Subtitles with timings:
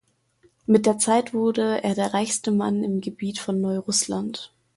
[0.65, 4.51] Mit der Zeit wurde er der reichste Mann im Gebiet von Neurussland.